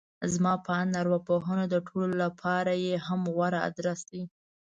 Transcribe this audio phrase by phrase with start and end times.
[0.33, 4.23] زما په اند ارواپوهنه د ټولو لپاره يې هم غوره ادرس دی.